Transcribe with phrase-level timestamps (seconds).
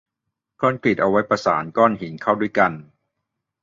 [0.61, 2.71] คอนกรีตเอาไว้ประสานก้อหินเข้าด้วยกัน